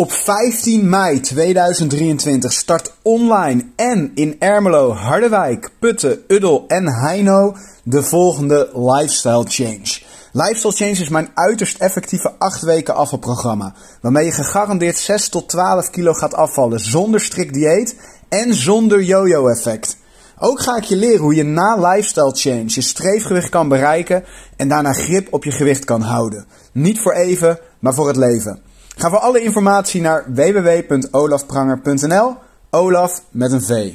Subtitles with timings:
[0.00, 8.02] Op 15 mei 2023 start online en in Ermelo, Harderwijk, Putten, Uddel en Heino de
[8.02, 10.00] volgende Lifestyle Change.
[10.32, 13.74] Lifestyle Change is mijn uiterst effectieve 8 weken afvalprogramma.
[14.00, 17.96] Waarmee je gegarandeerd 6 tot 12 kilo gaat afvallen zonder strikt dieet
[18.28, 19.96] en zonder yo-yo effect.
[20.38, 24.24] Ook ga ik je leren hoe je na lifestyle change je streefgewicht kan bereiken
[24.56, 26.46] en daarna grip op je gewicht kan houden.
[26.72, 28.69] Niet voor even, maar voor het leven.
[29.00, 32.36] Ga voor alle informatie naar www.olafpranger.nl.
[32.70, 33.92] Olaf met een V.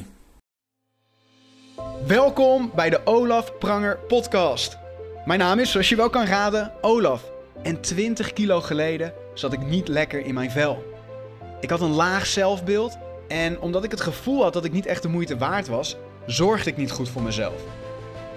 [2.06, 4.78] Welkom bij de Olaf Pranger podcast.
[5.24, 7.22] Mijn naam is, zoals je wel kan raden, Olaf.
[7.62, 10.84] En 20 kilo geleden zat ik niet lekker in mijn vel.
[11.60, 15.02] Ik had een laag zelfbeeld en omdat ik het gevoel had dat ik niet echt
[15.02, 17.62] de moeite waard was, zorgde ik niet goed voor mezelf.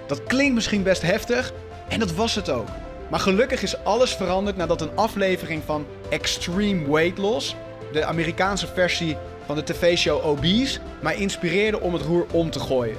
[0.06, 1.52] Dat klinkt misschien best heftig
[1.88, 2.68] en dat was het ook.
[3.10, 7.56] Maar gelukkig is alles veranderd nadat een aflevering van Extreme Weight Loss,
[7.92, 12.96] de Amerikaanse versie van de tv-show Obese, mij inspireerde om het roer om te gooien.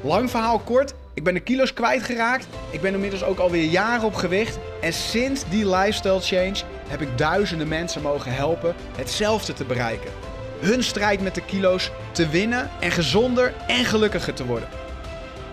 [0.00, 2.46] Lang verhaal kort, ik ben de kilo's kwijtgeraakt.
[2.70, 4.58] Ik ben inmiddels ook alweer jaren op gewicht.
[4.80, 6.56] En sinds die lifestyle change
[6.88, 10.10] heb ik duizenden mensen mogen helpen hetzelfde te bereiken.
[10.60, 14.68] Hun strijd met de kilo's te winnen en gezonder en gelukkiger te worden.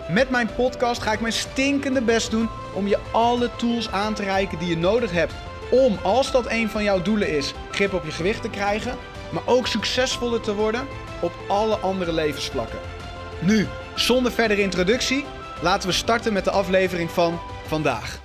[0.08, 4.22] Met mijn podcast ga ik mijn stinkende best doen om je alle tools aan te
[4.22, 5.34] reiken die je nodig hebt
[5.70, 8.96] om, als dat een van jouw doelen is, grip op je gewicht te krijgen,
[9.32, 10.86] maar ook succesvoller te worden
[11.22, 12.78] op alle andere levensvlakken.
[13.40, 15.24] Nu, zonder verdere introductie,
[15.62, 18.20] laten we starten met de aflevering van vandaag.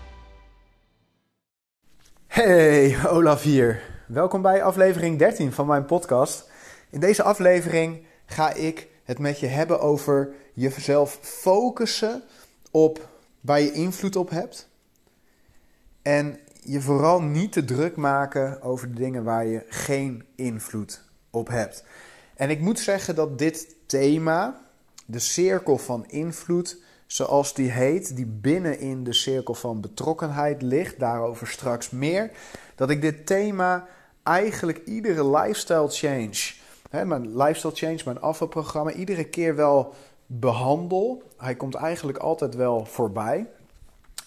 [2.28, 3.82] Hey, Olaf hier.
[4.08, 6.50] Welkom bij aflevering 13 van mijn podcast.
[6.90, 12.24] In deze aflevering ga ik het met je hebben over jezelf focussen
[12.72, 13.10] op
[13.42, 14.70] waar je invloed op hebt.
[16.02, 21.48] En je vooral niet te druk maken over de dingen waar je geen invloed op
[21.48, 21.84] hebt.
[22.36, 24.62] En ik moet zeggen dat dit thema,
[25.06, 31.48] de cirkel van invloed, zoals die heet, die binnenin de cirkel van betrokkenheid ligt, daarover
[31.48, 32.32] straks meer,
[32.76, 33.88] dat ik dit thema
[34.24, 36.54] eigenlijk iedere lifestyle change,
[36.90, 39.94] hè, mijn lifestyle change, mijn afvalprogramma, iedere keer wel
[40.40, 41.24] behandel.
[41.38, 43.48] Hij komt eigenlijk altijd wel voorbij.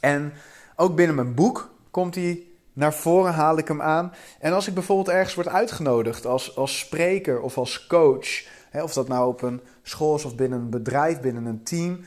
[0.01, 0.33] En
[0.77, 2.43] ook binnen mijn boek komt hij
[2.73, 4.13] naar voren, haal ik hem aan.
[4.39, 8.93] En als ik bijvoorbeeld ergens word uitgenodigd als, als spreker of als coach, hè, of
[8.93, 12.01] dat nou op een school is of binnen een bedrijf, binnen een team,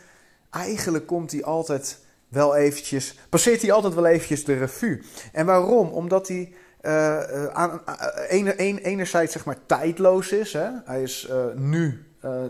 [0.49, 5.03] eigenlijk komt hij altijd wel eventjes, passeert hij altijd wel eventjes de revue.
[5.31, 5.89] En waarom?
[5.89, 7.81] Omdat hij uh, aan,
[8.29, 10.53] uh, enerzijds zeg maar tijdloos is.
[10.53, 10.69] Hè?
[10.85, 12.06] Hij is nu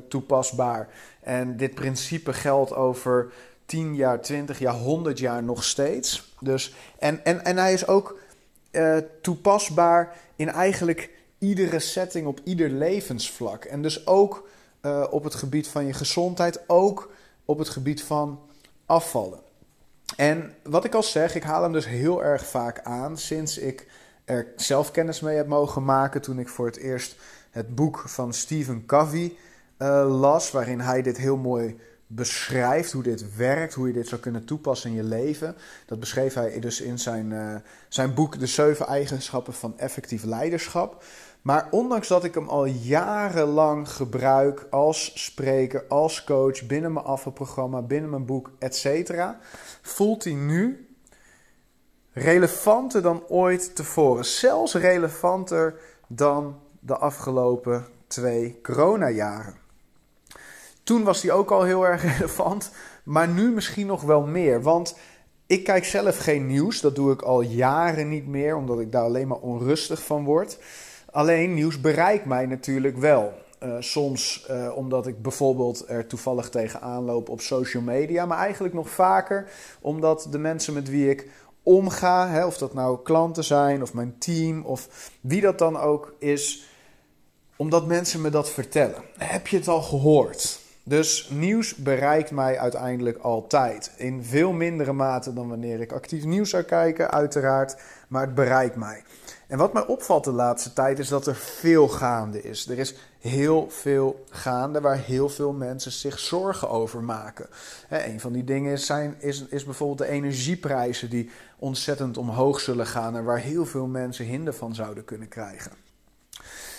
[0.07, 0.89] toepasbaar.
[1.21, 3.31] En dit principe geldt over
[3.65, 6.35] 10 jaar, 20 jaar, 100 jaar nog steeds.
[6.39, 8.19] Dus, en, en, en hij is ook
[8.71, 13.65] uh, toepasbaar in eigenlijk iedere setting, op ieder levensvlak.
[13.65, 14.47] En dus ook
[14.81, 17.11] uh, op het gebied van je gezondheid, ook
[17.45, 18.39] op het gebied van
[18.85, 19.39] afvallen.
[20.15, 23.87] En wat ik al zeg, ik haal hem dus heel erg vaak aan sinds ik
[24.25, 27.15] er zelf kennis mee heb mogen maken toen ik voor het eerst
[27.51, 29.35] het boek van Stephen Covey
[30.07, 31.77] las, waarin hij dit heel mooi
[32.07, 35.55] beschrijft hoe dit werkt, hoe je dit zou kunnen toepassen in je leven.
[35.85, 37.55] Dat beschreef hij dus in zijn, uh,
[37.89, 41.03] zijn boek De Zeven Eigenschappen van Effectief Leiderschap.
[41.41, 47.81] Maar ondanks dat ik hem al jarenlang gebruik als spreker, als coach, binnen mijn afvalprogramma,
[47.81, 49.23] binnen mijn boek, etc.,
[49.81, 50.87] voelt hij nu
[52.11, 54.25] relevanter dan ooit tevoren.
[54.25, 59.66] Zelfs relevanter dan de afgelopen twee coronajaren.
[60.87, 62.71] Toen was die ook al heel erg relevant,
[63.03, 64.61] maar nu misschien nog wel meer.
[64.61, 64.97] Want
[65.47, 69.03] ik kijk zelf geen nieuws, dat doe ik al jaren niet meer, omdat ik daar
[69.03, 70.59] alleen maar onrustig van word.
[71.11, 73.33] Alleen nieuws bereikt mij natuurlijk wel.
[73.63, 78.73] Uh, soms uh, omdat ik bijvoorbeeld er toevallig tegenaan loop op social media, maar eigenlijk
[78.73, 79.49] nog vaker
[79.81, 81.29] omdat de mensen met wie ik
[81.63, 86.15] omga, hè, of dat nou klanten zijn of mijn team of wie dat dan ook
[86.19, 86.67] is,
[87.55, 89.01] omdat mensen me dat vertellen.
[89.17, 90.65] Heb je het al gehoord?
[90.87, 93.91] Dus nieuws bereikt mij uiteindelijk altijd.
[93.97, 97.75] In veel mindere mate dan wanneer ik actief nieuws zou kijken, uiteraard.
[98.07, 99.03] Maar het bereikt mij.
[99.47, 102.69] En wat mij opvalt de laatste tijd is dat er veel gaande is.
[102.69, 107.47] Er is heel veel gaande waar heel veel mensen zich zorgen over maken.
[107.89, 111.29] een van die dingen zijn, is, is bijvoorbeeld de energieprijzen die
[111.59, 115.86] ontzettend omhoog zullen gaan en waar heel veel mensen hinder van zouden kunnen krijgen.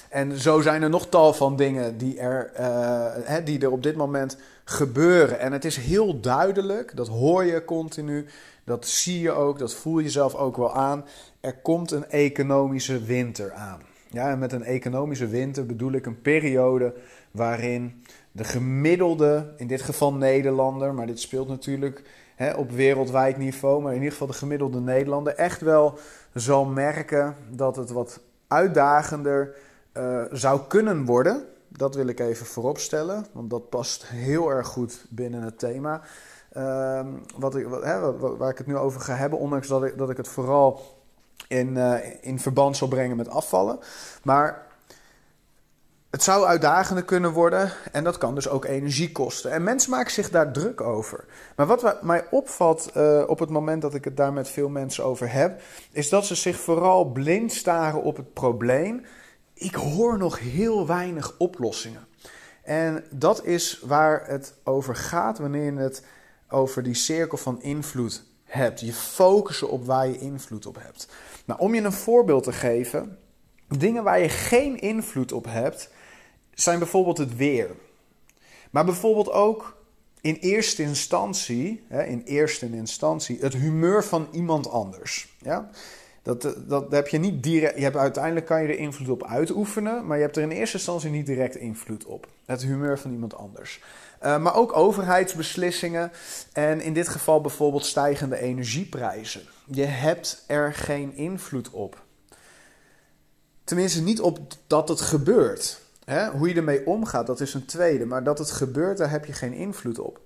[0.08, 3.96] En zo zijn er nog tal van dingen die er, uh, die er op dit
[3.96, 5.40] moment gebeuren.
[5.40, 8.26] En het is heel duidelijk, dat hoor je continu,
[8.64, 11.05] dat zie je ook, dat voel je zelf ook wel aan.
[11.40, 13.81] Er komt een economische winter aan.
[14.10, 16.94] Ja, en met een economische winter bedoel ik een periode
[17.31, 22.02] waarin de gemiddelde, in dit geval Nederlander, maar dit speelt natuurlijk
[22.56, 25.99] op wereldwijd niveau, maar in ieder geval de gemiddelde Nederlander, echt wel
[26.34, 29.54] zal merken dat het wat uitdagender
[29.98, 31.44] uh, zou kunnen worden.
[31.68, 36.00] Dat wil ik even vooropstellen, want dat past heel erg goed binnen het thema.
[36.56, 37.06] Uh,
[37.36, 37.66] wat ik,
[38.38, 40.80] waar ik het nu over ga hebben, ondanks dat ik, dat ik het vooral
[41.48, 43.78] in, uh, in verband zal brengen met afvallen.
[44.22, 44.66] Maar
[46.10, 49.50] het zou uitdagender kunnen worden en dat kan dus ook energie kosten.
[49.50, 51.24] En mensen maken zich daar druk over.
[51.56, 55.04] Maar wat mij opvalt uh, op het moment dat ik het daar met veel mensen
[55.04, 55.60] over heb,
[55.92, 59.04] is dat ze zich vooral blind staren op het probleem.
[59.58, 62.06] Ik hoor nog heel weinig oplossingen.
[62.62, 66.05] En dat is waar het over gaat wanneer je het
[66.49, 68.81] over die cirkel van invloed hebt.
[68.81, 71.08] Je focussen op waar je invloed op hebt.
[71.44, 73.19] Nou, om je een voorbeeld te geven,
[73.69, 75.90] dingen waar je geen invloed op hebt,
[76.54, 77.70] zijn bijvoorbeeld het weer.
[78.70, 79.76] Maar bijvoorbeeld ook
[80.20, 85.37] in eerste instantie, in eerste instantie, het humeur van iemand anders.
[85.38, 85.70] Ja?
[86.22, 87.76] Dat, eh, dat heb je niet direct.
[87.76, 90.76] Je hebt, uiteindelijk kan je er invloed op uitoefenen, maar je hebt er in eerste
[90.76, 92.26] instantie niet direct invloed op.
[92.46, 93.80] Het humeur van iemand anders.
[94.24, 96.12] Uh, maar ook overheidsbeslissingen
[96.52, 99.42] en in dit geval bijvoorbeeld stijgende energieprijzen.
[99.70, 102.02] Je hebt er geen invloed op.
[103.64, 105.80] Tenminste, niet op dat het gebeurt.
[106.04, 106.28] Hè?
[106.28, 108.06] Hoe je ermee omgaat, dat is een tweede.
[108.06, 110.20] Maar dat het gebeurt, daar heb je geen invloed op.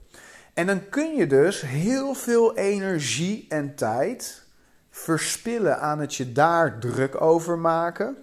[0.55, 4.43] En dan kun je dus heel veel energie en tijd
[4.95, 8.17] verspillen aan het je daar druk over maken.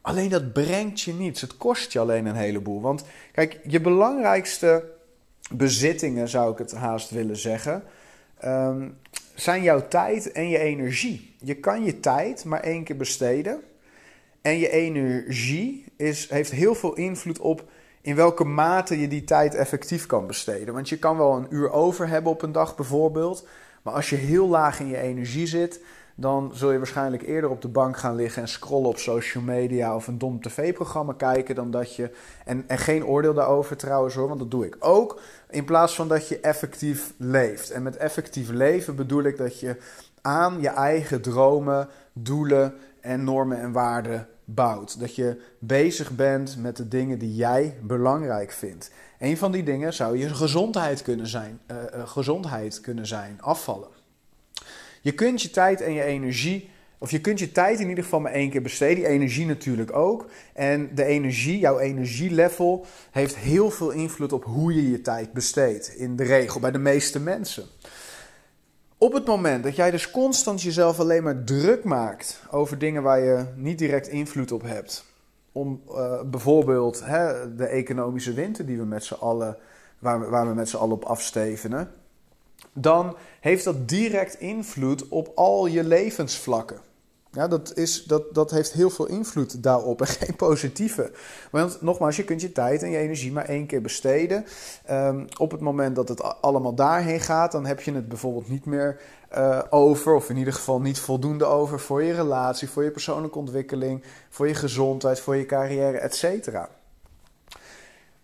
[0.00, 1.40] Alleen dat brengt je niets.
[1.40, 2.80] Het kost je alleen een heleboel.
[2.80, 4.84] Want kijk, je belangrijkste
[5.50, 7.82] bezittingen, zou ik het haast willen zeggen,
[8.38, 8.88] ehm,
[9.34, 11.34] zijn jouw tijd en je energie.
[11.38, 13.60] Je kan je tijd maar één keer besteden.
[14.42, 17.64] En je energie is, heeft heel veel invloed op
[18.00, 20.74] in welke mate je die tijd effectief kan besteden.
[20.74, 23.46] Want je kan wel een uur over hebben op een dag bijvoorbeeld.
[23.82, 25.80] Maar als je heel laag in je energie zit,
[26.14, 29.94] dan zul je waarschijnlijk eerder op de bank gaan liggen en scrollen op social media
[29.94, 32.10] of een dom tv-programma kijken dan dat je.
[32.44, 35.20] En, en geen oordeel daarover trouwens hoor, want dat doe ik ook.
[35.50, 37.70] In plaats van dat je effectief leeft.
[37.70, 39.76] En met effectief leven bedoel ik dat je
[40.20, 45.00] aan je eigen dromen, doelen en normen en waarden bouwt.
[45.00, 48.90] Dat je bezig bent met de dingen die jij belangrijk vindt.
[49.18, 53.88] Een van die dingen zou je gezondheid kunnen zijn, uh, uh, gezondheid kunnen zijn afvallen.
[55.00, 58.20] Je kunt je tijd en je energie, of je kunt je tijd in ieder geval
[58.20, 58.96] maar één keer besteden.
[58.96, 60.30] Die energie natuurlijk ook.
[60.52, 65.88] En de energie, jouw energielevel, heeft heel veel invloed op hoe je je tijd besteedt.
[65.88, 67.64] In de regel, bij de meeste mensen.
[69.02, 73.20] Op het moment dat jij dus constant jezelf alleen maar druk maakt over dingen waar
[73.20, 75.04] je niet direct invloed op hebt.
[75.52, 79.56] Om uh, bijvoorbeeld hè, de economische winter die we met z'n allen,
[79.98, 81.90] waar we, waar we met z'n allen op afstevenen
[82.72, 86.80] dan heeft dat direct invloed op al je levensvlakken.
[87.34, 91.10] Ja, dat, is, dat, dat heeft heel veel invloed daarop en geen positieve.
[91.50, 94.44] Want nogmaals, je kunt je tijd en je energie maar één keer besteden.
[94.90, 98.64] Um, op het moment dat het allemaal daarheen gaat, dan heb je het bijvoorbeeld niet
[98.64, 99.00] meer
[99.36, 103.38] uh, over, of in ieder geval niet voldoende over voor je relatie, voor je persoonlijke
[103.38, 106.48] ontwikkeling, voor je gezondheid, voor je carrière, etc.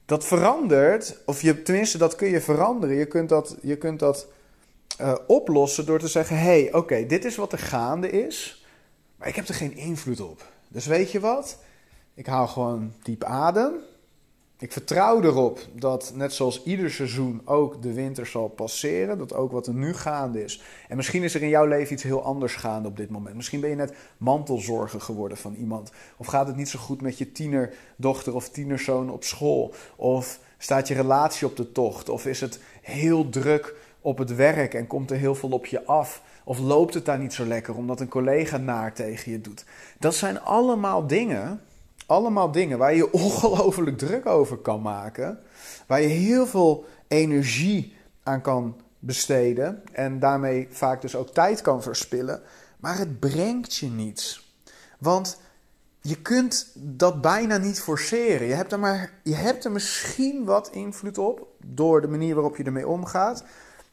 [0.04, 2.96] Dat verandert, of je, tenminste, dat kun je veranderen.
[2.96, 4.26] Je kunt dat, je kunt dat
[5.00, 8.66] uh, oplossen door te zeggen: hé, hey, oké, dit is wat er gaande is,
[9.18, 10.44] maar ik heb er geen invloed op.
[10.68, 11.58] Dus weet je wat?
[12.14, 13.72] Ik haal gewoon diep adem.
[14.58, 19.18] Ik vertrouw erop dat, net zoals ieder seizoen, ook de winter zal passeren.
[19.18, 20.62] Dat ook wat er nu gaande is.
[20.88, 23.36] En misschien is er in jouw leven iets heel anders gaande op dit moment.
[23.36, 25.92] Misschien ben je net mantelzorger geworden van iemand.
[26.16, 29.74] Of gaat het niet zo goed met je tienerdochter of tienerzoon op school.
[29.96, 32.08] Of staat je relatie op de tocht.
[32.08, 35.84] Of is het heel druk op het werk en komt er heel veel op je
[35.84, 36.22] af?
[36.48, 39.64] Of loopt het daar niet zo lekker omdat een collega naar tegen je doet?
[39.98, 41.60] Dat zijn allemaal dingen,
[42.06, 45.38] allemaal dingen waar je ongelooflijk druk over kan maken.
[45.86, 51.82] Waar je heel veel energie aan kan besteden en daarmee vaak dus ook tijd kan
[51.82, 52.42] verspillen.
[52.80, 54.52] Maar het brengt je niets.
[54.98, 55.40] Want
[56.00, 58.46] je kunt dat bijna niet forceren.
[58.46, 62.56] Je hebt, er maar, je hebt er misschien wat invloed op door de manier waarop
[62.56, 63.44] je ermee omgaat.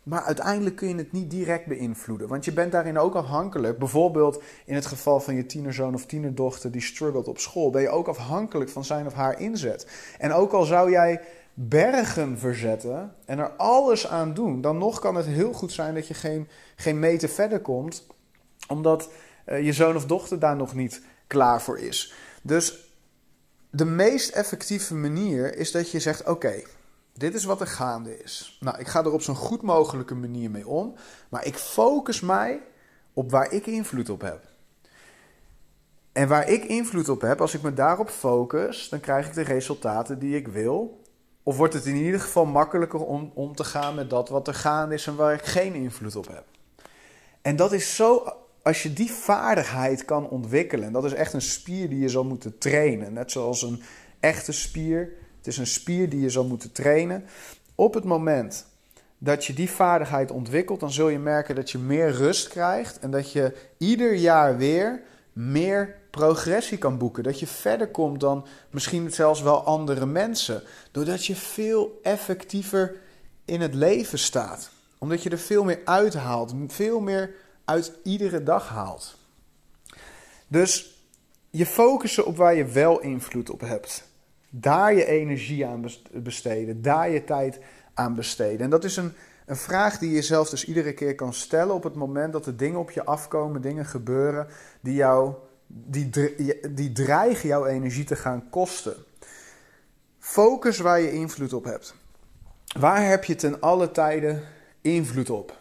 [0.05, 2.27] Maar uiteindelijk kun je het niet direct beïnvloeden.
[2.27, 3.77] Want je bent daarin ook afhankelijk.
[3.77, 7.69] Bijvoorbeeld in het geval van je tienerzoon of tienerdochter die struggelt op school.
[7.69, 9.87] Ben je ook afhankelijk van zijn of haar inzet.
[10.17, 11.21] En ook al zou jij
[11.53, 14.61] bergen verzetten en er alles aan doen.
[14.61, 18.07] Dan nog kan het heel goed zijn dat je geen, geen meter verder komt.
[18.67, 19.09] Omdat
[19.45, 22.13] uh, je zoon of dochter daar nog niet klaar voor is.
[22.41, 22.89] Dus
[23.69, 26.61] de meest effectieve manier is dat je zegt: Oké,
[27.17, 28.57] dit is wat er gaande is.
[28.59, 30.93] Nou, ik ga er op zo'n goed mogelijke manier mee om,
[31.29, 32.61] maar ik focus mij
[33.13, 34.43] op waar ik invloed op heb.
[36.11, 39.41] En waar ik invloed op heb, als ik me daarop focus, dan krijg ik de
[39.41, 41.01] resultaten die ik wil.
[41.43, 44.53] Of wordt het in ieder geval makkelijker om, om te gaan met dat wat er
[44.53, 46.43] gaande is en waar ik geen invloed op heb.
[47.41, 51.89] En dat is zo, als je die vaardigheid kan ontwikkelen, dat is echt een spier
[51.89, 53.13] die je zal moeten trainen.
[53.13, 53.81] Net zoals een
[54.19, 55.13] echte spier.
[55.45, 57.25] Het is een spier die je zal moeten trainen.
[57.75, 58.65] Op het moment
[59.17, 63.11] dat je die vaardigheid ontwikkelt, dan zul je merken dat je meer rust krijgt en
[63.11, 65.01] dat je ieder jaar weer
[65.33, 67.23] meer progressie kan boeken.
[67.23, 70.63] Dat je verder komt dan misschien zelfs wel andere mensen.
[70.91, 72.95] Doordat je veel effectiever
[73.45, 74.69] in het leven staat.
[74.97, 76.53] Omdat je er veel meer uithaalt.
[76.67, 77.31] Veel meer
[77.65, 79.17] uit iedere dag haalt.
[80.47, 80.99] Dus
[81.49, 84.13] je focussen op waar je wel invloed op hebt.
[84.59, 86.81] Daar je energie aan besteden.
[86.81, 87.59] Daar je tijd
[87.93, 88.59] aan besteden.
[88.59, 89.13] En dat is een,
[89.45, 92.57] een vraag die je zelf dus iedere keer kan stellen op het moment dat er
[92.57, 94.47] dingen op je afkomen, dingen gebeuren
[94.81, 95.33] die jou
[95.67, 96.09] die,
[96.73, 98.95] die dreigen jouw energie te gaan kosten.
[100.19, 101.95] Focus waar je invloed op hebt.
[102.79, 104.43] Waar heb je ten alle tijden
[104.81, 105.57] invloed op?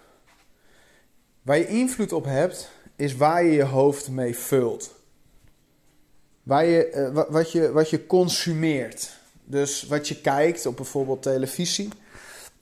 [1.42, 5.03] Waar je invloed op hebt, is waar je je hoofd mee vult.
[6.44, 9.10] Waar je, uh, wat, je, wat je consumeert.
[9.44, 11.88] Dus wat je kijkt op bijvoorbeeld televisie.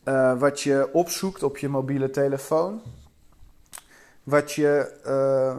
[0.05, 2.83] Uh, wat je opzoekt op je mobiele telefoon.
[4.23, 5.57] Wat je uh,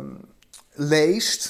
[0.71, 1.47] leest.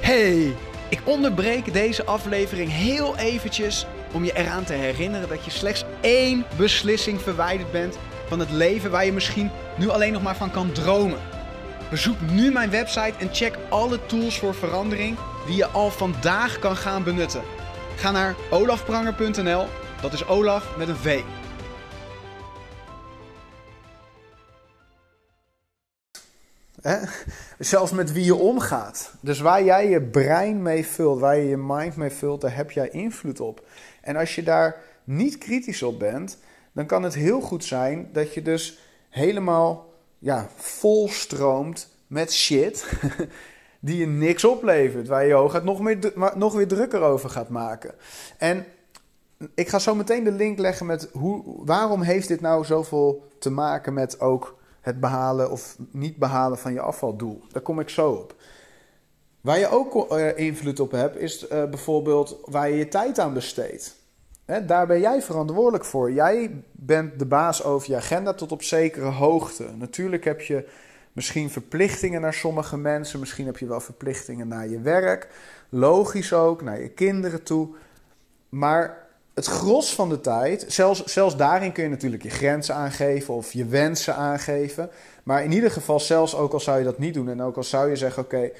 [0.00, 0.54] Hey,
[0.88, 6.44] ik onderbreek deze aflevering heel eventjes om je eraan te herinneren dat je slechts één
[6.56, 10.72] beslissing verwijderd bent van het leven waar je misschien nu alleen nog maar van kan
[10.72, 11.37] dromen.
[11.90, 15.16] Bezoek nu mijn website en check alle tools voor verandering
[15.46, 17.42] die je al vandaag kan gaan benutten.
[17.96, 19.66] Ga naar olafpranger.nl,
[20.02, 21.20] dat is Olaf met een V.
[27.58, 29.14] Zelfs met wie je omgaat.
[29.20, 32.70] Dus waar jij je brein mee vult, waar je je mind mee vult, daar heb
[32.70, 33.66] jij invloed op.
[34.00, 36.38] En als je daar niet kritisch op bent,
[36.72, 38.78] dan kan het heel goed zijn dat je dus
[39.08, 39.87] helemaal
[40.18, 42.88] ja, volstroomt met shit
[43.80, 45.08] die je niks oplevert.
[45.08, 47.94] Waar je je nog, meer, nog weer drukker over gaat maken.
[48.38, 48.66] En
[49.54, 53.50] ik ga zo meteen de link leggen met hoe, waarom heeft dit nou zoveel te
[53.50, 57.42] maken met ook het behalen of niet behalen van je afvaldoel.
[57.52, 58.34] Daar kom ik zo op.
[59.40, 63.34] Waar je ook uh, invloed op hebt, is uh, bijvoorbeeld waar je je tijd aan
[63.34, 63.96] besteedt.
[64.48, 66.12] Hè, daar ben jij verantwoordelijk voor.
[66.12, 69.66] Jij bent de baas over je agenda tot op zekere hoogte.
[69.76, 70.68] Natuurlijk heb je
[71.12, 73.20] misschien verplichtingen naar sommige mensen.
[73.20, 75.28] Misschien heb je wel verplichtingen naar je werk.
[75.68, 77.68] Logisch ook, naar je kinderen toe.
[78.48, 83.34] Maar het gros van de tijd, zelfs, zelfs daarin kun je natuurlijk je grenzen aangeven
[83.34, 84.90] of je wensen aangeven.
[85.22, 87.64] Maar in ieder geval, zelfs ook al zou je dat niet doen en ook al
[87.64, 88.50] zou je zeggen: oké,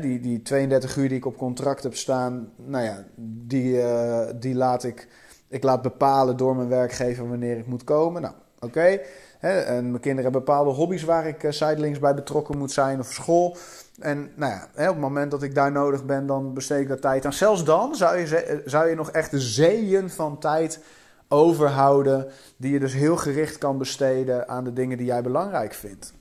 [0.00, 3.04] die, die 32 uur die ik op contract heb staan, nou ja,
[3.46, 5.08] die, uh, die laat ik,
[5.54, 8.22] ik laat bepalen door mijn werkgever wanneer ik moet komen.
[8.22, 9.00] Nou, oké.
[9.40, 13.12] En mijn kinderen hebben bepaalde hobby's waar ik uh, zijdelings bij betrokken moet zijn of
[13.12, 13.56] school.
[13.98, 16.98] En nou ja, op het moment dat ik daar nodig ben, dan besteed ik daar
[16.98, 17.32] tijd aan.
[17.32, 20.80] Zelfs dan zou je, zou je nog echt de zeeën van tijd
[21.28, 22.30] overhouden.
[22.56, 26.12] Die je dus heel gericht kan besteden aan de dingen die jij belangrijk vindt.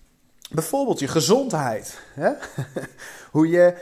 [0.52, 2.00] Bijvoorbeeld je gezondheid.
[2.14, 2.32] Hè?
[3.32, 3.74] hoe je,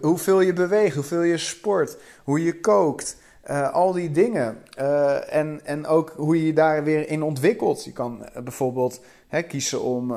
[0.00, 3.16] hoeveel je beweegt, hoeveel je sport, hoe je kookt.
[3.50, 4.62] Uh, al die dingen.
[4.78, 7.84] Uh, en, en ook hoe je je daar weer in ontwikkelt.
[7.84, 10.16] Je kan uh, bijvoorbeeld hè, kiezen, om,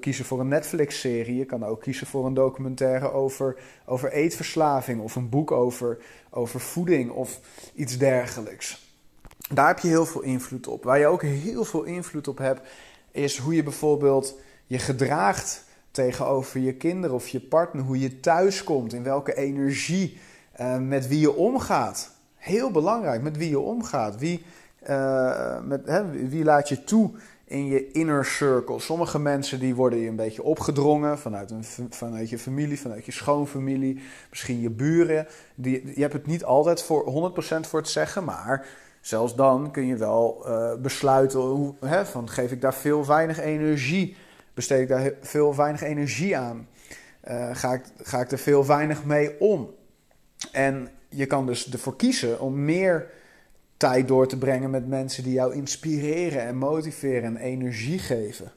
[0.00, 1.36] kiezen voor een Netflix-serie.
[1.36, 3.56] Je kan ook kiezen voor een documentaire over,
[3.86, 5.00] over eetverslaving.
[5.00, 5.98] Of een boek over,
[6.30, 7.40] over voeding of
[7.74, 8.92] iets dergelijks.
[9.52, 10.84] Daar heb je heel veel invloed op.
[10.84, 12.68] Waar je ook heel veel invloed op hebt,
[13.10, 17.84] is hoe je bijvoorbeeld je gedraagt tegenover je kinderen of je partner.
[17.84, 20.18] Hoe je thuis komt, in welke energie,
[20.80, 22.12] met wie je omgaat.
[22.44, 24.18] Heel belangrijk met wie je omgaat.
[24.18, 24.44] Wie,
[24.88, 27.10] uh, met, hè, wie laat je toe
[27.44, 28.80] in je inner circle.
[28.80, 33.12] Sommige mensen die worden je een beetje opgedrongen vanuit, een, vanuit je familie, vanuit je
[33.12, 35.26] schoonfamilie, misschien je buren.
[35.54, 38.66] Die, je hebt het niet altijd voor 100% voor het zeggen, maar
[39.00, 43.40] zelfs dan kun je wel uh, besluiten hoe, hè, van geef ik daar veel weinig
[43.40, 44.16] energie,
[44.54, 46.68] besteed ik daar veel weinig energie aan,
[47.28, 49.74] uh, ga, ik, ga ik er veel weinig mee om.
[50.52, 53.10] En je kan dus ervoor kiezen om meer
[53.76, 58.52] tijd door te brengen met mensen die jou inspireren en motiveren en energie geven.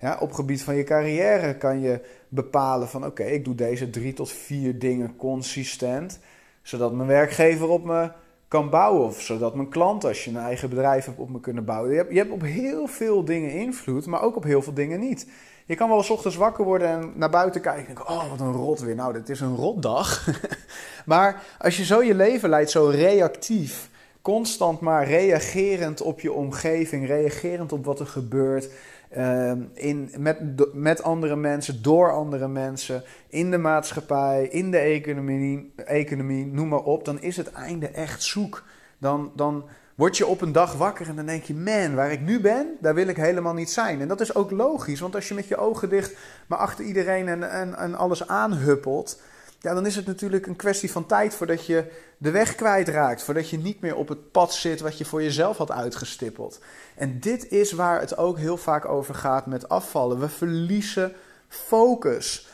[0.00, 4.12] Ja, op gebied van je carrière kan je bepalen van oké, ik doe deze drie
[4.12, 6.18] tot vier dingen consistent,
[6.62, 8.10] zodat mijn werkgever op me
[8.48, 11.64] kan bouwen of zodat mijn klanten, als je een eigen bedrijf hebt, op me kunnen
[11.64, 11.90] bouwen.
[12.10, 15.26] Je hebt op heel veel dingen invloed, maar ook op heel veel dingen niet.
[15.70, 18.80] Je kan wel ochtends wakker worden en naar buiten kijken en oh wat een rot
[18.80, 18.94] weer.
[18.94, 20.28] Nou, dit is een rotdag.
[21.04, 23.90] maar als je zo je leven leidt, zo reactief,
[24.22, 28.68] constant maar reagerend op je omgeving, reagerend op wat er gebeurt,
[29.10, 30.38] Ehm, in, met,
[30.74, 36.82] met andere mensen, door andere mensen, in de maatschappij, in de economie, economie, noem maar
[36.82, 38.64] op, dan is het einde echt zoek.
[38.98, 39.64] Dan, dan
[40.00, 42.76] word je op een dag wakker en dan denk je, man, waar ik nu ben,
[42.80, 44.00] daar wil ik helemaal niet zijn.
[44.00, 46.16] En dat is ook logisch, want als je met je ogen dicht
[46.46, 49.20] maar achter iedereen en, en, en alles aanhuppelt,
[49.60, 51.84] ja, dan is het natuurlijk een kwestie van tijd voordat je
[52.18, 53.22] de weg kwijtraakt.
[53.22, 56.60] Voordat je niet meer op het pad zit wat je voor jezelf had uitgestippeld.
[56.94, 60.20] En dit is waar het ook heel vaak over gaat met afvallen.
[60.20, 61.12] We verliezen
[61.48, 62.48] focus.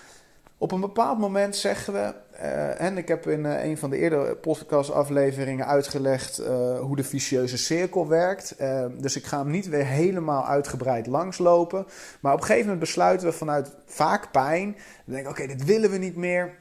[0.59, 3.97] Op een bepaald moment zeggen we, uh, en ik heb in uh, een van de
[3.97, 8.55] eerdere podcastafleveringen uitgelegd uh, hoe de vicieuze cirkel werkt.
[8.99, 11.87] dus ik ga hem niet weer helemaal uitgebreid langslopen.
[12.21, 14.73] Maar op een gegeven moment besluiten we vanuit vaak pijn.
[15.05, 16.55] Dan denken oké, dit willen we niet meer.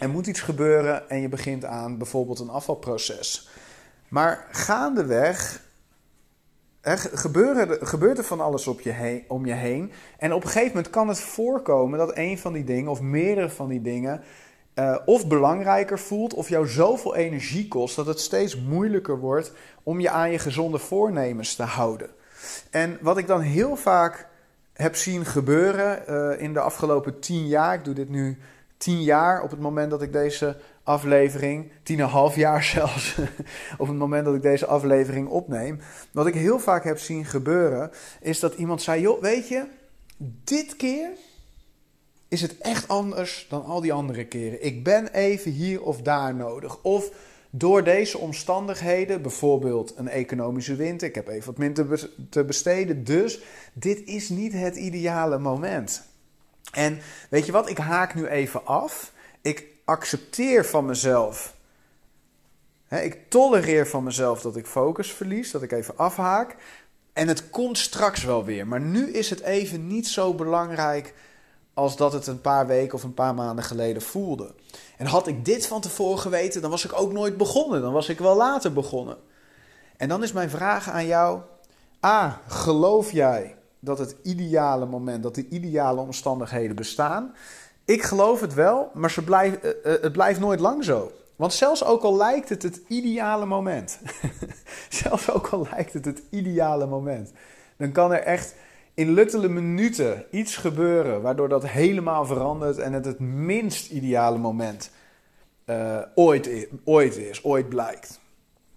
[0.00, 3.48] Er moet iets gebeuren en je begint aan bijvoorbeeld een afvalproces.
[4.08, 5.62] Maar gaandeweg
[7.14, 9.92] gebeuren, gebeurt er van alles op je heen, om je heen.
[10.18, 13.50] En op een gegeven moment kan het voorkomen dat een van die dingen of meerdere
[13.50, 14.22] van die dingen
[14.74, 19.52] uh, of belangrijker voelt of jou zoveel energie kost dat het steeds moeilijker wordt
[19.82, 22.10] om je aan je gezonde voornemens te houden.
[22.70, 24.28] En wat ik dan heel vaak
[24.72, 28.38] heb zien gebeuren uh, in de afgelopen tien jaar, ik doe dit nu
[28.76, 33.18] tien jaar op het moment dat ik deze aflevering, tien en half jaar zelfs,
[33.78, 35.80] op het moment dat ik deze aflevering opneem.
[36.12, 37.90] Wat ik heel vaak heb zien gebeuren,
[38.20, 39.64] is dat iemand zei: Joh, weet je,
[40.44, 41.08] dit keer
[42.28, 44.64] is het echt anders dan al die andere keren.
[44.64, 46.82] Ik ben even hier of daar nodig.
[46.82, 47.10] Of
[47.50, 53.40] door deze omstandigheden, bijvoorbeeld een economische winter, ik heb even wat minder te besteden, dus
[53.72, 56.02] dit is niet het ideale moment.
[56.72, 59.12] En weet je wat, ik haak nu even af.
[59.40, 61.54] Ik accepteer van mezelf.
[62.88, 66.56] ik tolereer van mezelf dat ik focus verlies, dat ik even afhaak.
[67.12, 68.66] En het komt straks wel weer.
[68.66, 71.14] Maar nu is het even niet zo belangrijk
[71.74, 74.54] als dat het een paar weken of een paar maanden geleden voelde.
[74.96, 77.82] En had ik dit van tevoren geweten, dan was ik ook nooit begonnen.
[77.82, 79.16] Dan was ik wel later begonnen.
[79.96, 81.40] En dan is mijn vraag aan jou:
[82.04, 87.34] A, geloof jij dat het ideale moment, dat de ideale omstandigheden bestaan?
[87.84, 91.12] Ik geloof het wel, maar ze blijf, uh, het blijft nooit lang zo.
[91.36, 93.98] Want zelfs ook al lijkt het het ideale moment,
[95.02, 97.32] zelfs ook al lijkt het het ideale moment,
[97.76, 98.54] dan kan er echt
[98.94, 104.90] in luttele minuten iets gebeuren waardoor dat helemaal verandert en het het minst ideale moment
[105.66, 108.20] uh, ooit, is, ooit is, ooit blijkt.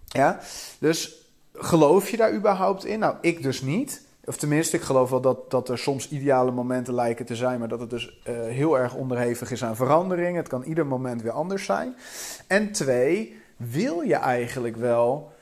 [0.06, 0.40] Ja?
[0.78, 2.98] Dus geloof je daar überhaupt in?
[2.98, 4.06] Nou, ik dus niet.
[4.24, 7.68] Of tenminste, ik geloof wel dat, dat er soms ideale momenten lijken te zijn, maar
[7.68, 10.36] dat het dus uh, heel erg onderhevig is aan verandering.
[10.36, 11.96] Het kan ieder moment weer anders zijn.
[12.46, 15.32] En twee, wil je eigenlijk wel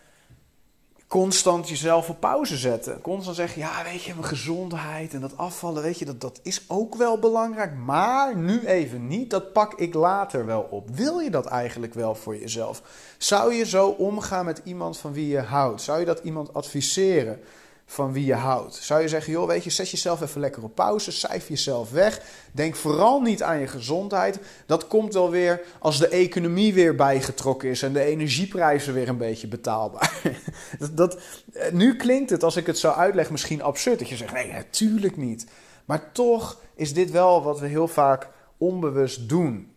[1.17, 3.01] constant jezelf op pauze zetten.
[3.01, 6.65] Constant zeggen, ja weet je, mijn gezondheid en dat afvallen, weet je, dat, dat is
[6.69, 7.77] ook wel belangrijk.
[7.77, 10.89] Maar nu even niet, dat pak ik later wel op.
[10.91, 12.83] Wil je dat eigenlijk wel voor jezelf?
[13.19, 15.83] Zou je zo omgaan met iemand van wie je houdt?
[15.83, 17.41] Zou je dat iemand adviseren?
[17.87, 18.75] Van wie je houdt.
[18.75, 22.21] Zou je zeggen, joh, weet je, zet jezelf even lekker op pauze, cijf jezelf weg.
[22.53, 24.39] Denk vooral niet aan je gezondheid.
[24.67, 29.17] Dat komt wel weer als de economie weer bijgetrokken is en de energieprijzen weer een
[29.17, 30.21] beetje betaalbaar.
[30.79, 31.19] dat, dat,
[31.53, 33.99] eh, nu klinkt het, als ik het zo uitleg, misschien absurd.
[33.99, 35.47] Dat je zegt, nee, natuurlijk niet.
[35.85, 39.71] Maar toch is dit wel wat we heel vaak onbewust doen.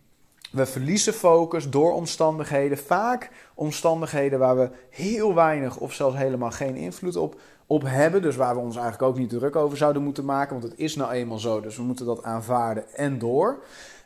[0.52, 6.76] We verliezen focus door omstandigheden, vaak omstandigheden waar we heel weinig of zelfs helemaal geen
[6.76, 7.40] invloed op
[7.70, 8.22] op hebben.
[8.22, 10.60] Dus waar we ons eigenlijk ook niet druk over zouden moeten maken.
[10.60, 11.62] Want het is nou eenmaal zo.
[11.62, 13.64] Dus we moeten dat aanvaarden en door.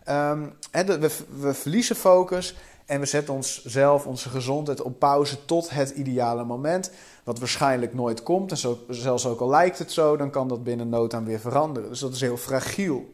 [0.09, 2.55] Um, we, we verliezen focus.
[2.85, 6.91] En we zetten onszelf, onze gezondheid op pauze tot het ideale moment.
[7.23, 8.51] Wat waarschijnlijk nooit komt.
[8.51, 11.39] En zo, zelfs ook al lijkt het zo, dan kan dat binnen nood aan weer
[11.39, 11.89] veranderen.
[11.89, 13.13] Dus dat is heel fragiel.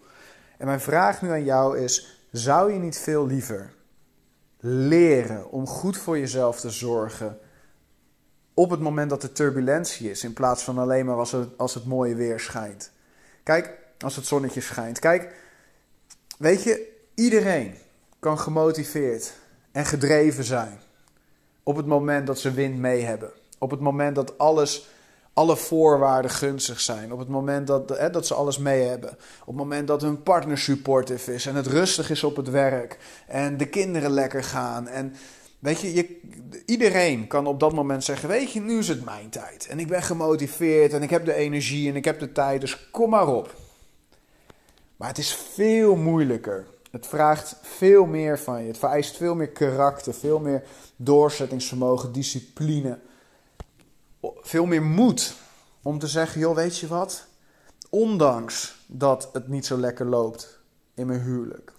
[0.58, 3.74] En mijn vraag nu aan jou is: zou je niet veel liever
[4.60, 7.40] leren om goed voor jezelf te zorgen
[8.60, 11.74] op het moment dat er turbulentie is, in plaats van alleen maar als het, als
[11.74, 12.91] het mooie weer schijnt.
[13.43, 15.00] Kijk, als het zonnetje schijnt.
[15.00, 15.34] Kijk,
[16.38, 17.76] weet je, iedereen
[18.19, 19.34] kan gemotiveerd
[19.72, 20.80] en gedreven zijn
[21.63, 23.32] op het moment dat ze wind mee hebben.
[23.58, 24.89] Op het moment dat alles
[25.34, 27.13] alle voorwaarden gunstig zijn.
[27.13, 29.10] Op het moment dat, hè, dat ze alles mee hebben.
[29.39, 32.98] Op het moment dat hun partner supportive is en het rustig is op het werk.
[33.28, 34.88] En de kinderen lekker gaan.
[34.88, 35.15] En
[35.60, 36.19] weet je, je,
[36.65, 39.67] iedereen kan op dat moment zeggen: Weet je, nu is het mijn tijd.
[39.67, 42.89] En ik ben gemotiveerd en ik heb de energie en ik heb de tijd, dus
[42.91, 43.56] kom maar op.
[44.98, 46.65] Maar het is veel moeilijker.
[46.91, 48.67] Het vraagt veel meer van je.
[48.67, 50.63] Het vereist veel meer karakter, veel meer
[50.95, 53.00] doorzettingsvermogen, discipline
[54.41, 55.36] veel meer moed
[55.82, 57.28] om te zeggen: joh, weet je wat?
[57.89, 60.60] Ondanks dat het niet zo lekker loopt
[60.93, 61.74] in mijn huwelijk.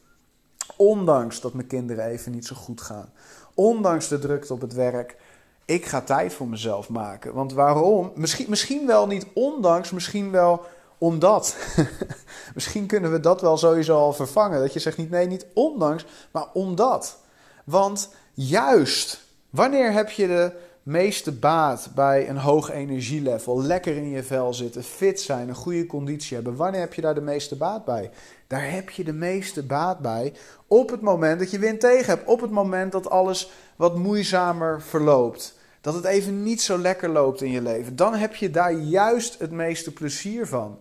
[0.76, 3.12] Ondanks dat mijn kinderen even niet zo goed gaan.
[3.60, 5.16] Ondanks de drukte op het werk.
[5.64, 7.34] Ik ga tijd voor mezelf maken.
[7.34, 8.12] Want waarom?
[8.14, 10.64] Misschien, misschien wel niet ondanks, misschien wel
[10.98, 11.56] omdat.
[12.54, 14.60] misschien kunnen we dat wel sowieso al vervangen.
[14.60, 17.18] Dat je zegt niet nee, niet ondanks, maar omdat.
[17.64, 19.20] Want juist,
[19.50, 24.82] wanneer heb je de meeste baat bij een hoog energielevel, lekker in je vel zitten,
[24.82, 26.56] fit zijn, een goede conditie hebben?
[26.56, 28.10] Wanneer heb je daar de meeste baat bij?
[28.50, 30.32] Daar heb je de meeste baat bij
[30.66, 34.82] op het moment dat je wind tegen hebt, op het moment dat alles wat moeizamer
[34.82, 35.58] verloopt.
[35.80, 37.96] Dat het even niet zo lekker loopt in je leven.
[37.96, 40.78] Dan heb je daar juist het meeste plezier van.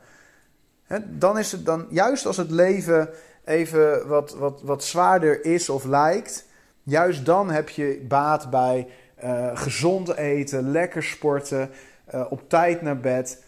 [1.06, 3.10] dan is het dan, juist als het leven
[3.46, 6.46] even wat, wat, wat zwaarder is of lijkt,
[6.84, 8.88] juist dan heb je baat bij
[9.24, 11.70] uh, gezond eten, lekker sporten,
[12.14, 13.44] uh, op tijd naar bed.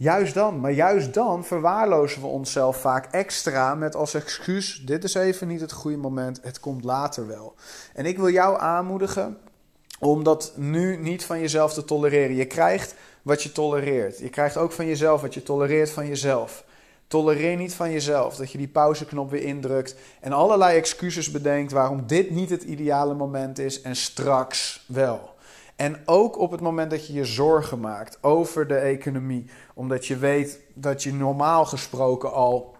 [0.00, 5.14] Juist dan, maar juist dan verwaarlozen we onszelf vaak extra met als excuus: dit is
[5.14, 7.54] even niet het goede moment, het komt later wel.
[7.94, 9.38] En ik wil jou aanmoedigen
[9.98, 12.36] om dat nu niet van jezelf te tolereren.
[12.36, 14.18] Je krijgt wat je tolereert.
[14.18, 16.64] Je krijgt ook van jezelf wat je tolereert van jezelf.
[17.06, 22.06] Tolereer niet van jezelf dat je die pauzeknop weer indrukt en allerlei excuses bedenkt waarom
[22.06, 25.34] dit niet het ideale moment is en straks wel.
[25.80, 30.16] En ook op het moment dat je je zorgen maakt over de economie, omdat je
[30.16, 32.74] weet dat je normaal gesproken al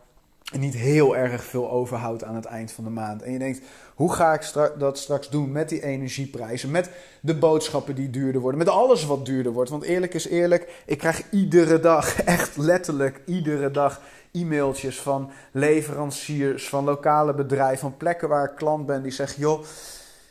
[0.59, 3.23] niet heel erg veel overhoudt aan het eind van de maand.
[3.23, 3.61] En je denkt,
[3.95, 8.59] hoe ga ik dat straks doen met die energieprijzen, met de boodschappen die duurder worden,
[8.59, 9.71] met alles wat duurder wordt.
[9.71, 14.01] Want eerlijk is eerlijk, ik krijg iedere dag, echt letterlijk iedere dag
[14.33, 19.65] e-mailtjes van leveranciers, van lokale bedrijven, van plekken waar ik klant ben die zeggen: joh,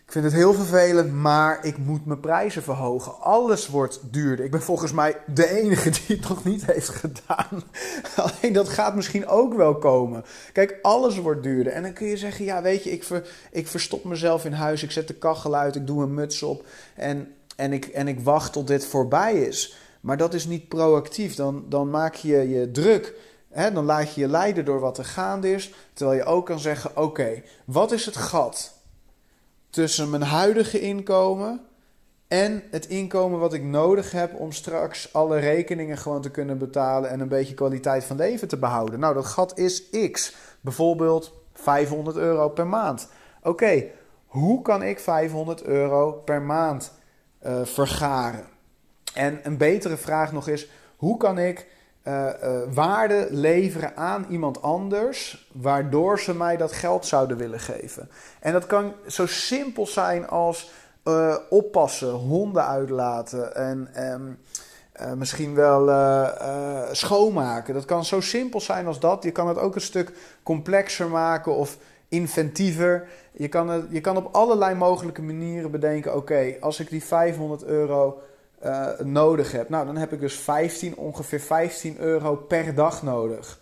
[0.09, 3.19] ik vind het heel vervelend, maar ik moet mijn prijzen verhogen.
[3.19, 4.45] Alles wordt duurder.
[4.45, 7.63] Ik ben volgens mij de enige die het nog niet heeft gedaan.
[8.41, 10.25] Alleen dat gaat misschien ook wel komen.
[10.53, 11.73] Kijk, alles wordt duurder.
[11.73, 13.07] En dan kun je zeggen: ja, weet je, ik,
[13.51, 16.65] ik verstop mezelf in huis, ik zet de kachel uit, ik doe een muts op
[16.95, 19.77] en, en, ik, en ik wacht tot dit voorbij is.
[20.01, 21.35] Maar dat is niet proactief.
[21.35, 23.13] Dan, dan maak je je druk
[23.73, 25.73] dan laat je je leiden door wat er gaande is.
[25.93, 28.77] Terwijl je ook kan zeggen: oké, wat is het gat
[29.69, 31.61] tussen mijn huidige inkomen
[32.27, 37.09] en het inkomen wat ik nodig heb om straks alle rekeningen gewoon te kunnen betalen
[37.09, 38.99] en een beetje kwaliteit van leven te behouden?
[38.99, 40.35] Nou, dat gat is X.
[40.61, 43.09] Bijvoorbeeld 500 euro per maand.
[43.43, 43.83] Oké,
[44.25, 46.91] hoe kan ik 500 euro per maand
[47.45, 48.45] uh, vergaren?
[49.13, 51.67] En een betere vraag nog is: hoe kan ik
[52.03, 52.29] uh,
[52.73, 58.09] waarde leveren aan iemand anders, waardoor ze mij dat geld zouden willen geven.
[58.39, 60.71] En dat kan zo simpel zijn als
[61.03, 64.39] uh, oppassen, honden uitlaten en um,
[65.17, 65.81] misschien wel
[66.91, 67.73] schoonmaken.
[67.73, 69.23] Dat kan zo simpel zijn als dat.
[69.23, 70.11] Je kan het ook een stuk
[70.43, 73.07] complexer maken of inventiever.
[73.31, 78.21] Je kan, je kan op allerlei mogelijke manieren bedenken: oké, als ik die 500 euro
[78.65, 79.69] uh, nodig heb.
[79.69, 83.59] Nou, dan heb ik dus 15, ongeveer 15 euro per dag nodig.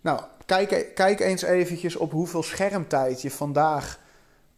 [0.00, 3.98] Nou, kijk, kijk eens eventjes op hoeveel schermtijd je vandaag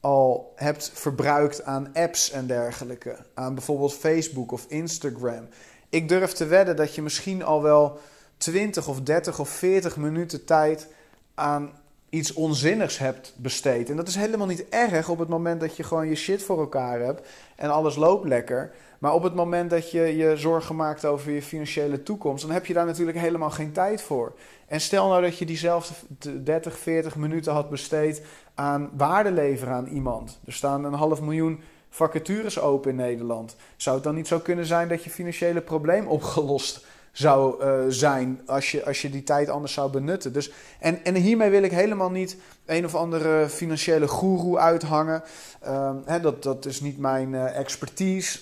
[0.00, 3.16] al hebt verbruikt aan apps en dergelijke.
[3.34, 5.48] Aan bijvoorbeeld Facebook of Instagram.
[5.88, 7.98] Ik durf te wedden dat je misschien al wel
[8.36, 10.88] 20 of 30 of 40 minuten tijd
[11.34, 11.72] aan
[12.10, 13.90] iets onzinnigs hebt besteed.
[13.90, 16.58] En dat is helemaal niet erg op het moment dat je gewoon je shit voor
[16.58, 18.72] elkaar hebt en alles loopt lekker.
[18.98, 22.66] Maar op het moment dat je je zorgen maakt over je financiële toekomst, dan heb
[22.66, 24.32] je daar natuurlijk helemaal geen tijd voor.
[24.66, 25.94] En stel nou dat je diezelfde
[26.42, 28.22] 30, 40 minuten had besteed
[28.54, 30.38] aan waarde leveren aan iemand.
[30.46, 33.56] Er staan een half miljoen vacatures open in Nederland.
[33.76, 36.86] Zou het dan niet zo kunnen zijn dat je financiële probleem opgelost
[37.18, 40.32] zou uh, zijn als je, als je die tijd anders zou benutten.
[40.32, 40.50] Dus,
[40.80, 45.22] en, en hiermee wil ik helemaal niet een of andere financiële goeroe uithangen.
[45.64, 48.38] Uh, hè, dat, dat is niet mijn uh, expertise.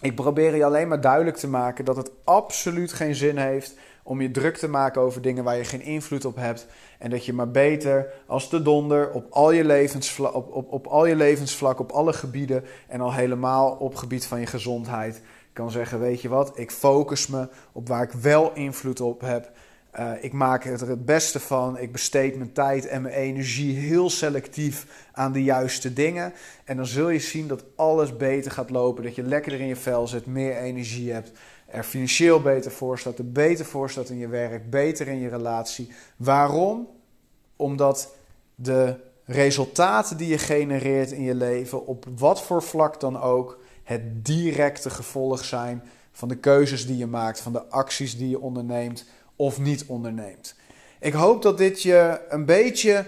[0.00, 4.20] Ik probeer je alleen maar duidelijk te maken dat het absoluut geen zin heeft om
[4.20, 6.66] je druk te maken over dingen waar je geen invloed op hebt.
[6.98, 10.86] En dat je maar beter als de donder op al je levensvlak, op, op, op
[10.86, 15.22] al je levensvlak, op alle gebieden en al helemaal op gebied van je gezondheid
[15.52, 19.50] kan zeggen, weet je wat, ik focus me op waar ik wel invloed op heb.
[19.98, 21.78] Uh, ik maak er het beste van.
[21.78, 26.32] Ik besteed mijn tijd en mijn energie heel selectief aan de juiste dingen.
[26.64, 29.02] En dan zul je zien dat alles beter gaat lopen.
[29.04, 31.32] Dat je lekkerder in je vel zit, meer energie hebt.
[31.66, 35.28] Er financieel beter voor staat, er beter voor staat in je werk, beter in je
[35.28, 35.92] relatie.
[36.16, 36.88] Waarom?
[37.56, 38.14] Omdat
[38.54, 44.24] de resultaten die je genereert in je leven, op wat voor vlak dan ook, het
[44.24, 49.04] directe gevolg zijn van de keuzes die je maakt, van de acties die je onderneemt
[49.36, 50.54] of niet onderneemt.
[51.00, 53.04] Ik hoop dat dit je een beetje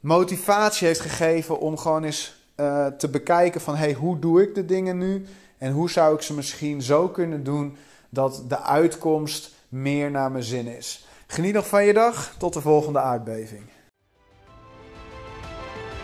[0.00, 4.64] motivatie heeft gegeven om gewoon eens uh, te bekijken van hey, hoe doe ik de
[4.64, 5.26] dingen nu
[5.58, 7.76] en hoe zou ik ze misschien zo kunnen doen
[8.08, 11.06] dat de uitkomst meer naar mijn zin is.
[11.26, 12.34] Geniet nog van je dag.
[12.38, 13.62] Tot de volgende aardbeving.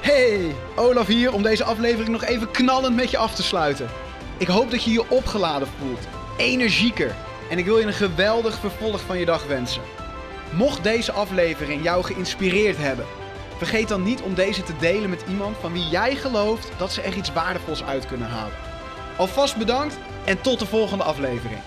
[0.01, 3.89] Hey, Olaf hier om deze aflevering nog even knallend met je af te sluiten.
[4.37, 7.15] Ik hoop dat je je opgeladen voelt, energieker
[7.51, 9.83] en ik wil je een geweldig vervolg van je dag wensen.
[10.53, 13.07] Mocht deze aflevering jou geïnspireerd hebben,
[13.57, 17.01] vergeet dan niet om deze te delen met iemand van wie jij gelooft dat ze
[17.01, 18.57] er iets waardevols uit kunnen halen.
[19.17, 21.61] Alvast bedankt en tot de volgende aflevering.